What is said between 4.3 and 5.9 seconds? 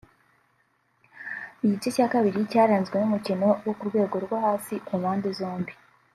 hasi ku mpande zombi